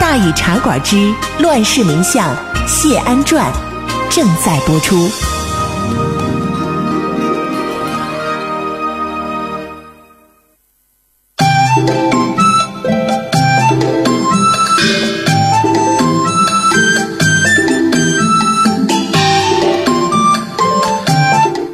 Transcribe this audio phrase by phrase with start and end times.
[0.00, 0.96] 大禹茶馆之
[1.40, 2.34] 《乱世名相
[2.66, 3.50] 谢安传》
[4.14, 5.08] 正在播出。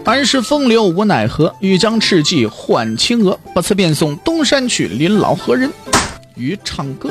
[0.04, 3.38] 安是风流无奈何，欲将赤骥换青鹅。
[3.54, 5.70] 不辞便送东山去，临老何人
[6.34, 7.10] 与唱歌。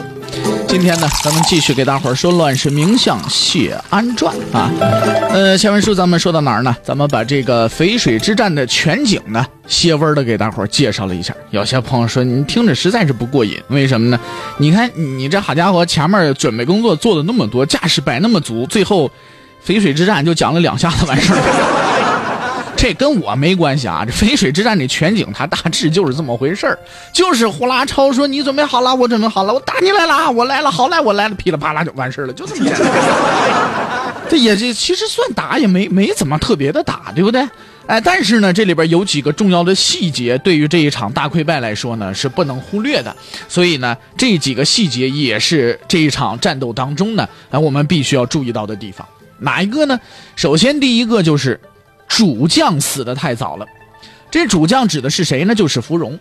[0.67, 4.69] 今天呢，咱们继续给大伙儿说《乱世名相谢安传》啊。
[5.29, 6.75] 呃，前文书咱们说到哪儿呢？
[6.83, 11.33] 咱们把这个淝水之战的全景呢，些微的给大伙儿介绍了一下。
[11.51, 14.19] 有些朋友说，你听着实在是不过瘾，为什么呢？
[14.57, 19.09] 你看你这好家伙，前面准备工作做的那么多，架势摆那么足，最后
[19.65, 21.39] 淝水之战就讲了两下子完事儿。
[22.87, 24.05] 这跟我没关系啊！
[24.05, 26.79] 这淝水之战的全景，它大致就是这么回事儿，
[27.11, 32.87] 就是呼啦超说你准备好了，我准备好了，我打你来了，我来了，好来我来了，噼里啪啦就完事儿了，就这么简单。
[34.29, 37.45] 这也这其实算打也没没怎么特别的打，对不对？
[37.87, 43.13] 哎，但是呢，这里边有几个重要的细节，对于这一场大溃败来说呢是不能忽略的。
[43.49, 49.05] 所以呢，这几个细节也是这一场战斗当中呢，哎，我们必须要注意到的地方。
[49.39, 49.99] 哪一个呢？
[50.37, 51.59] 首先第一个就是。
[52.07, 53.65] 主将死得太早了，
[54.31, 55.53] 这主将指的是谁呢？
[55.53, 56.19] 就是芙蓉。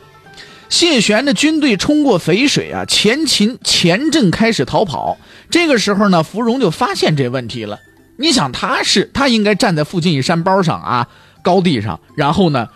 [0.69, 5.17] 谢玄的军队冲过淝水啊，前秦前阵开始逃跑。
[5.49, 7.79] 这个时候呢，芙蓉就发现这问题了。
[8.17, 11.07] 你想，他是他应该站在附近一山包上啊，
[11.43, 12.69] 高地上，然后呢，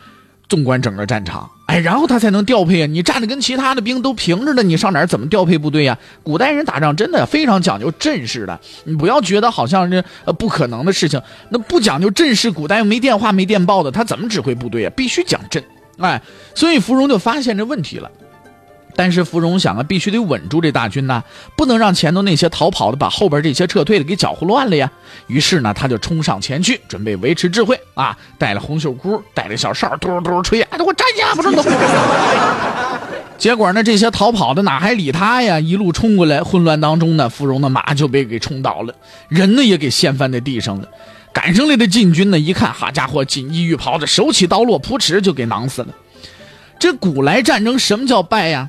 [0.51, 1.49] 纵观整个战场。
[1.67, 2.87] 哎，然后他才能调配啊！
[2.87, 5.97] 你站的跟其他的兵都平着的，你上哪儿怎么调配部队呀？
[6.25, 11.23] 古代人打仗真的非常讲究阵势的，你不要觉得好像是呃不可能的事情。
[11.49, 14.93] 那不讲究阵势，古代又没电话没电报的，他怎么指挥部队啊？
[14.97, 15.63] 必须讲阵，
[15.99, 16.21] 哎，
[16.57, 18.11] 所以芙蓉就发现这问题了。
[18.97, 21.23] 但是芙蓉想啊，必须得稳住这大军呐，
[21.57, 24.91] 不能让前头那些逃跑的把后边这些撤退的给搅和乱了呀。
[25.27, 31.63] 于是呢，他就冲上前去，准备维持智慧啊，带了红袖箍，带着小哨，嘟嘟吹，哎，给我站下，不准走。
[33.39, 35.59] 结果呢，这些逃跑的哪还理他呀？
[35.59, 38.95] 一路冲过来，混乱当中呢，芙蓉的马就被给冲倒了，
[39.29, 40.87] 人呢也给掀翻在地上了。
[41.33, 45.89] 赶上来的禁军呢，一看，好家伙，锦衣玉袍的，手起刀落，扑哧就给囊死了。
[46.79, 48.69] 这古来战争什么叫败呀？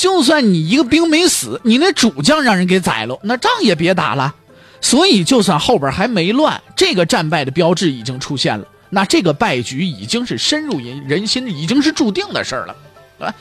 [0.00, 4.34] 就算你一个兵没死，你那主将让人给宰了，那仗也别打了。
[4.80, 8.66] 所以，就算后边还没乱，这个战败的标志已经出现了。
[8.88, 12.74] 那这个败局已经是深入人人心，已经是注定的事儿了。
[13.18, 13.34] 啊，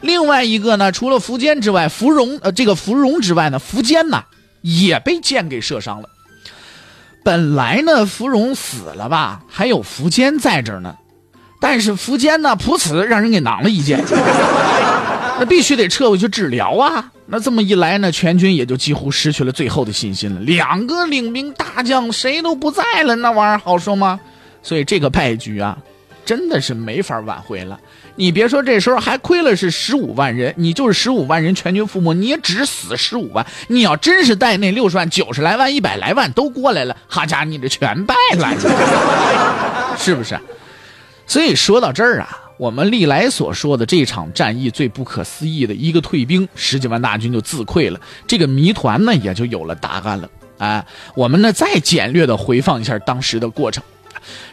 [0.00, 4.24] 另外一个呢，除了苻坚之外，芙蓉呃，这个芙蓉之外呢，苻坚呢
[4.62, 6.08] 也被箭给射伤了。
[7.22, 10.96] 本来呢，芙蓉死了吧，还有苻坚在这儿呢，
[11.60, 14.02] 但是苻坚呢，噗呲让人给囊了一箭。
[15.38, 17.10] 那必须得撤回去治疗啊！
[17.26, 20.40] 那这么一来呢，全军也就几乎失去了最后的信心了。
[20.40, 24.18] 两个领兵大将谁都不在了，那玩意儿好说吗？
[24.62, 25.78] 所以这个败局啊，
[26.24, 27.78] 真的是没法挽回了。
[28.16, 33.46] 你别说这时候还亏了是十五万人，你就是十五万人全军覆没，你也只死十五万。
[33.68, 38.52] 你要真是带那六十万、九十来万、一百来万都过来了，哈家你这全败了，
[39.96, 40.36] 是不是？
[41.26, 42.40] 所以说到这儿啊。
[42.58, 50.28] 我们历来所说的这场战役最不可思议的一个退兵，十几万大军就自溃了，这个谜团呢也就有了答案了。
[50.58, 53.80] 啊，我们呢再简略的回放一下当时的过程。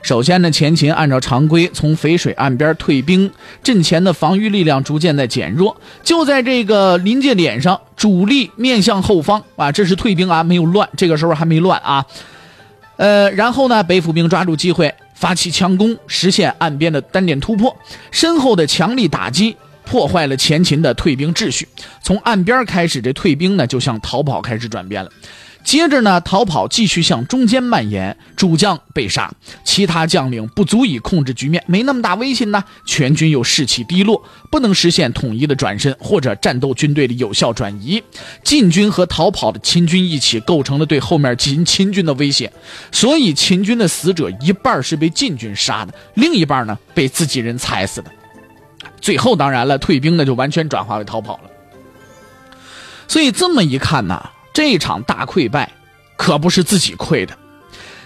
[0.04, 3.30] 首先呢，前秦按照常规从淝水岸边退兵，
[3.64, 5.76] 阵前的防御力量逐渐在减弱。
[6.04, 12.06] 就在这个临界点上，主力面向后方啊，这是退兵啊，没有乱，这个时候还没乱啊。
[12.98, 14.94] 呃，然后呢，北府兵抓住机会。
[15.16, 17.76] 发起强攻，实现岸边的单点突破，
[18.12, 21.68] 身后的强力打击破坏了前秦的退兵秩序。
[22.04, 25.10] 从岸边开始，这退兵呢就向逃跑开始转变了。
[25.66, 29.34] 接着呢，逃跑继续向中间蔓延，主将被杀，
[29.64, 32.64] 其他将领不足以控制局面，没那么大威信呢。
[32.86, 38.02] 全军又士气低落，不能实现统一的转身或者战斗军队的有效转移。
[38.44, 42.54] 晋军和逃跑的秦军一起构成了对后面秦秦军的威胁，
[42.92, 48.12] 所以秦军的死者一半是被晋军杀的，另一半呢被自己人踩死的。
[49.02, 51.50] 最后当然了，退兵呢就完全转化为逃跑了。
[53.08, 54.30] 所以这么一看呢。
[54.56, 55.70] 这场大溃败
[56.16, 57.38] 可不是自己溃的。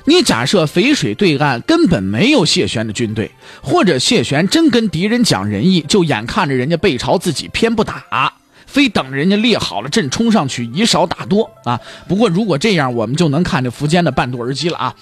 [0.05, 3.29] 你假设淝水对岸根本没有谢玄的军队，
[3.61, 8.33] 或者谢玄真跟敌人讲仁义，就眼看着人家背朝自己偏不打，
[8.65, 11.79] 非等人家列好了阵冲上去以少打多啊。
[12.07, 14.95] 不过如果这样，我们就能看着苻坚的半渡而击了啊。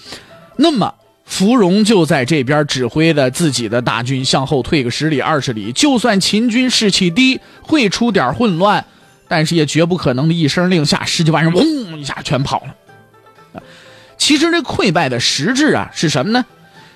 [0.58, 8.86] 那么芙蓉就在这边指挥着自己的大军向后退个十里二十里，就算秦军士气低，会出点混乱，
[9.28, 13.64] 但是也绝不可能的一声令下，十几万人嗡一下全跑了。
[14.18, 16.46] 其实这溃败的实质啊是什么呢？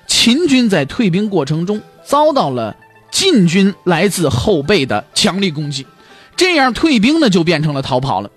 [0.06, 2.76] 秦军在退兵过程中遭到了
[3.10, 5.86] 晋军来自后背的强力攻击，
[6.36, 8.30] 这样退兵呢就变成了逃跑了。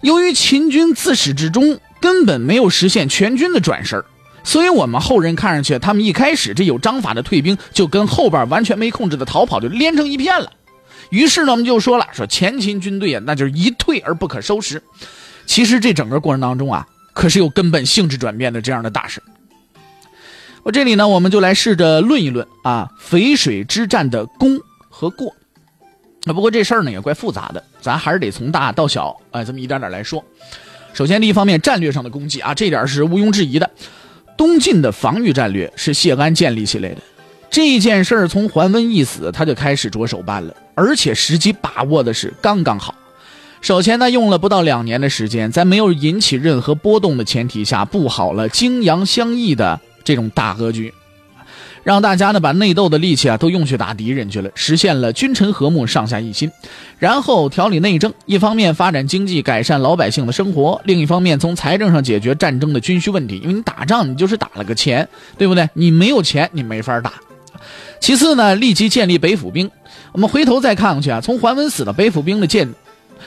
[0.00, 4.02] 由于秦军自始至终根本没有实现全军的转身
[4.42, 10.50] 所以我们后人看上去，他们一开始这有章法的退兵就跟后边完全没控制的逃跑就连成一片了。
[11.10, 14.82] 于是呢，我们就说了，说前秦军队啊，那就是一退而不可收拾。
[15.46, 16.86] 其实这整个过程当中啊。
[17.16, 19.22] 可是有根本性质转变的这样的大事。
[20.64, 24.58] 我这里呢，我们就来试着论一论啊，淝水之战的功
[24.90, 25.32] 和过。
[26.24, 30.24] 那不过这事儿呢也怪复杂的，咱还是得从大到小啊，这么一点点来说。
[30.92, 33.70] 首先，第一方面战略上的功绩啊，这点是毋庸置疑的。
[34.36, 37.02] 东晋的防御战略是谢安建立起来的，
[37.54, 42.92] 这件事儿从桓温一死他就开始着手办了，而且时机把握的是刚刚好。
[43.60, 50.92] 首先呢，用了不到两年的时间，在没有引起任何波动的前提下，布好了泾阳相益的这种大格局，
[51.84, 56.50] 让大家呢把内斗的力气啊都用去打敌人去了，实现了君臣和睦、上下一心。
[56.98, 63.38] 然后调理内政，一方面发展经济，改善老百姓的生活；另一方面从财政上解决战争的军需问题。
[63.38, 65.08] 因为你打仗，你就是打了个钱，
[65.38, 65.70] 对不对？
[65.74, 67.12] 你没有钱，你没法打。
[68.04, 69.70] 其次呢，立即建立北府兵。
[70.12, 72.68] 我们回头再看去啊，从桓温死了，北府兵的建。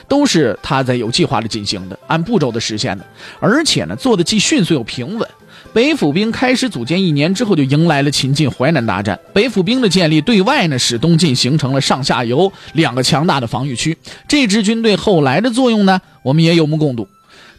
[0.06, 3.04] 都是他在有计划的进行的，按步骤的实现的，
[3.40, 5.28] 而且呢，做的既迅速又平稳。
[5.72, 9.18] 北府兵开始组建一年之后，就迎来了秦晋淮南大战。
[9.32, 13.98] 北府兵的建立，对外呢使东晋形成了上下游两个强大的防御区。
[14.28, 17.08] 这支军队后来的作用呢，我们也有目共睹。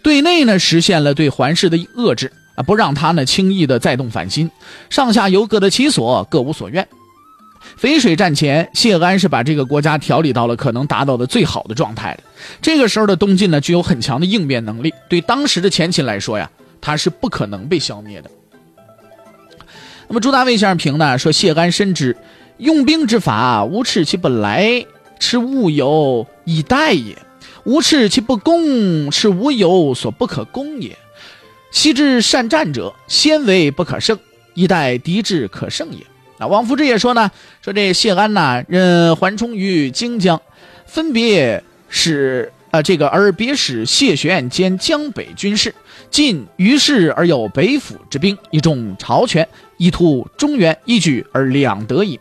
[0.01, 4.49] 对内呢，实现了对桓氏的遏制啊，不让他呢轻易的再动反心。
[4.89, 6.87] 上下游各得其所，各无所愿。
[7.79, 12.23] 淝水战前，谢安是把这个国家调理到了可能达到的最好的状态的。
[12.61, 14.93] 这个时候的东晋呢，具有很强的应变能力。
[15.09, 16.49] 对当时的前秦来说呀，
[16.81, 18.29] 他是不可能被消灭的。
[20.07, 22.17] 那么朱大卫先生评呢说：“谢安深知
[22.57, 24.85] 用兵之法，无耻其不来，
[25.19, 27.15] 是物有以待也；
[27.63, 30.97] 无耻其不攻，是无有所不可攻也。
[31.71, 34.17] 昔之善战者，先为不可胜，
[34.55, 35.99] 以待敌之可胜也。”
[36.39, 37.29] 那王夫之也说呢，
[37.61, 40.41] 说这谢安呐，任桓冲于荆江，
[40.85, 45.75] 分别使啊这个而别使谢玄兼江北军事，
[46.09, 49.45] 进于是而有北府之兵，以重朝权，
[49.77, 52.17] 以图中原，一举而两得矣。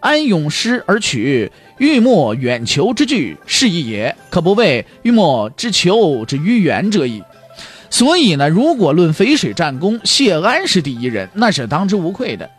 [0.00, 7.22] 安永师而取欲莫远求之惧，是亦也，可不谓欲莫之求之于远者矣。
[7.88, 12.50] 所以呢，如果论淝水战功，谢安是第一人，那是当之无愧的。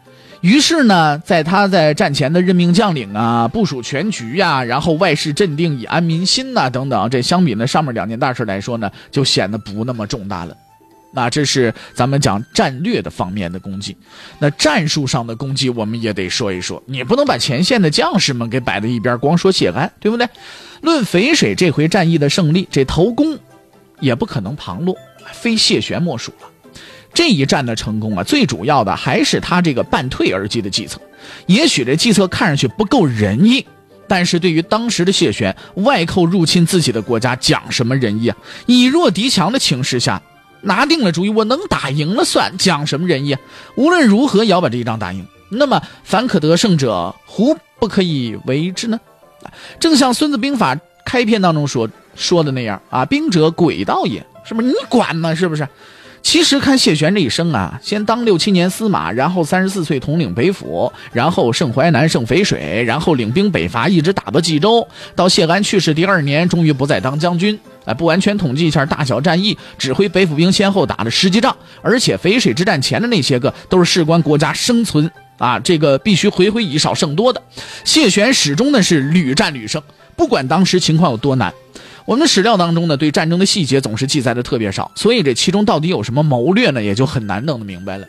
[0.41, 10.57] 于是呢，在他在战前的任命将领啊，部署全局呀，然后外事镇定以安民心呐，等等，这相比呢上面两件大事来说呢，就显得不那么重大了。
[11.13, 13.95] 那这是咱们讲战略的方面的功绩，
[14.39, 16.81] 那战术上的功绩我们也得说一说。
[16.85, 20.27] 你不能把前线的将士们给摆在一边，光说谢安，对不对？
[20.81, 23.37] 论淝水这回战役的胜利，这头功
[23.99, 24.97] 也不可能旁落，
[25.33, 26.47] 非谢玄莫属了。
[27.13, 30.99] 这一战的成功啊，最主要的还是他这个半退而击的计策。
[31.45, 33.65] 也许这计策看上去不够仁义，
[34.07, 38.37] 但是对于当时的谢玄，外寇入侵自己的国家，讲什么仁义啊？
[38.65, 40.21] 以弱敌强的情势下，
[40.61, 43.41] 拿定了主意，我能打赢了算，讲什么仁义啊？
[43.75, 45.25] 无论如何也要把这一仗打赢。
[45.49, 48.99] 那么，凡可得胜者，胡不可以为之呢？
[49.79, 50.75] 正像《孙子兵法》
[51.05, 54.67] 开篇当中说说的那样啊，兵者诡道也，是不是？
[54.67, 55.35] 你管呢？
[55.35, 55.67] 是不是？
[56.23, 64.87] 其实看谢玄这一生啊，先当六七年司马，然后三十四岁统领北府，然后胜淮南、胜淝水，然后领兵北伐，一直打到冀州。
[65.15, 67.59] 到谢安去世第二年，终于不再当将军。
[67.85, 77.41] 哎，不完全统计一下大小战役，指挥北府兵先后打了十几仗，而且淝水之战前的那些个都是事关国家生存啊，这个必须回回以少胜多的。
[77.83, 79.81] 谢玄始终呢是屡战屡胜，
[80.15, 81.51] 不管当时情况有多难。
[82.05, 88.05] 我们的史料当中呢，对战争的细节总是记载的特别少，所以这其中到底有什么谋略呢，也就很难弄得明白了。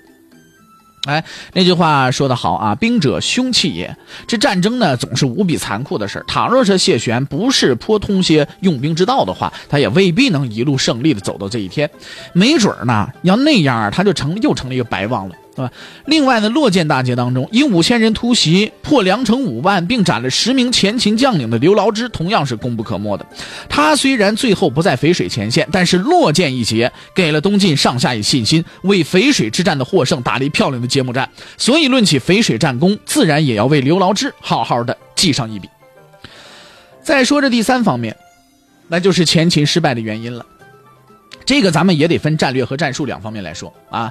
[1.04, 3.96] 哎，那句话说得好啊，兵者凶器也。
[4.26, 11.90] 这战争呢，总是无比残酷的事倘若是谢玄不是颇通些用兵之道的话，他也未必能一路胜利的走到这一天。
[12.32, 15.34] 没准儿呢，要那样，他就成又成了一个白望了。
[15.54, 15.70] 对吧？
[16.06, 23.26] 另外呢，洛涧大捷当中，以五千人突袭破梁城五万，并斩了十名前秦将领的刘牢之，同样是功不可没的。
[23.68, 31.28] 他虽然最后不在淝水前线，但是洛涧一捷给了东晋上下以信心，为淝水之战的获胜打了一漂亮的揭幕战。
[31.58, 35.68] 所以论起淝水战功，自然也要为刘牢之好好的记上一笔。
[37.02, 38.16] 再说这第三方面，
[38.88, 40.46] 那就是前秦失败的原因了。
[41.44, 44.10] 这个咱们也得分战略和战术两方面来说啊。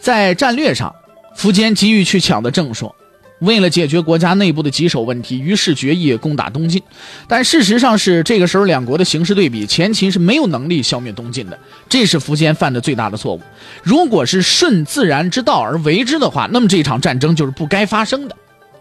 [0.00, 0.94] 在战略上，
[1.36, 2.94] 苻坚急于去抢的正说，
[3.40, 6.82] 为了解决国家内部的棘手问题，于是决议攻打东晋。
[7.28, 13.40] 但事实上是这个时候两国的形势对比，前秦是没有能力消灭东晋的，这是苻坚犯的最大的错误。
[13.82, 18.36] 如果是顺自然之道而为之的话，那么这场战争就是不该发生的。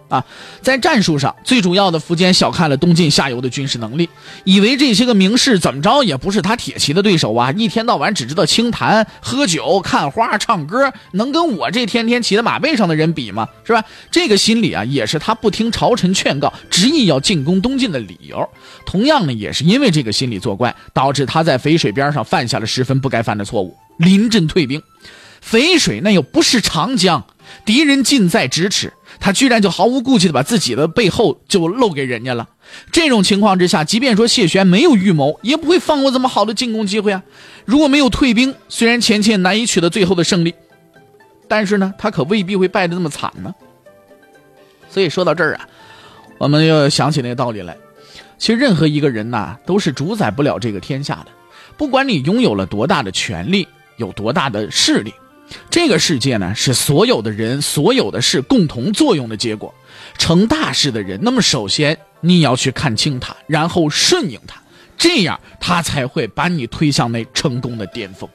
[0.09, 0.25] 啊，
[0.61, 4.09] 在战术上，最主要的苻坚小看了东晋下游的军事能力，
[4.43, 7.51] 以为这些个名士怎么着也不是他铁骑的对手啊！
[7.55, 13.47] 一天到晚只知道清谈、喝酒、看花、唱歌，能跟我这天天骑在马背上的人比吗？
[13.63, 13.83] 是吧？
[14.09, 18.49] 这个心理啊，也是他不听朝臣劝告，执意要进攻东晋的理由。
[18.85, 24.81] 同样呢，也是因为这个心理作怪，导致他在淝水边上犯下了十分不该犯的错误，临阵退兵。
[25.47, 27.23] 淝水那又不是长江，
[27.65, 28.93] 敌人近在咫尺。
[29.19, 32.47] 他居然就毫无顾忌的把自己的背后就露给人家了。
[32.89, 37.21] 这种情况之下，即便说谢玄没有预谋，也不会放过这么好的进攻机会啊！
[37.65, 40.53] 如果没有退兵，虽然前秦难以取得最后的胜利，
[41.49, 43.53] 但是呢，他可未必会败得那么惨呢。
[44.89, 45.67] 所以说到这儿啊，
[46.37, 47.75] 我们又想起那个道理来：
[48.37, 51.27] 其实任何一个人呐，都是主宰不了这个天下的。
[51.75, 55.13] 不管你拥有了多大的权力，有多大的势力。
[55.69, 59.73] 这个世界呢，是所有的人、所有的事共同作用的结果。
[60.17, 64.61] 成大事的人，那么首先你要去看清他，然后顺应他，
[64.97, 68.29] 这样他才会把你推向那成功的巅峰。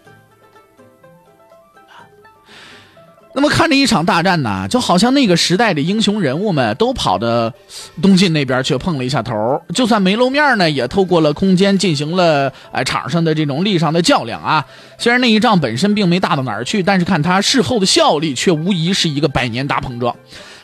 [3.36, 7.52] 那么看着一场大战呢，就好像那个时代的英雄人物们都跑到
[8.00, 14.64] 东晋那边去碰了一下头，就算没露面呢，也透过了空间进行了哎场上的这种力上的较量啊。
[14.98, 20.14] 虽然那一仗本身并没大到哪儿去，但是看他事后的效力，却无疑是一个百年大碰撞。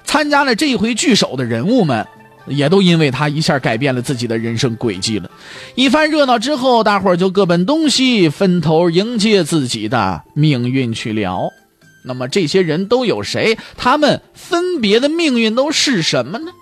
[0.05, 2.07] 参加了这一回聚首的人物们，
[2.47, 5.29] 也都因为他一下改变了自己的人生轨迹了。
[5.75, 11.53] 一番热闹之后，大伙儿就各奔东西，分头迎接自己的命运去了。
[12.03, 13.59] 那么这些人都有谁？
[13.77, 16.53] 他们分别的命运都是什么呢？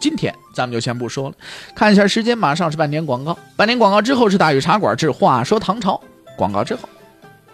[0.00, 1.34] 今天咱们就先不说了，
[1.74, 3.36] 看一下时间，马上是半年广告。
[3.56, 6.00] 半年广告之后是大禹茶馆至话说唐朝。
[6.36, 6.88] 广告之后，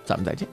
[0.05, 0.47] 咱们再见。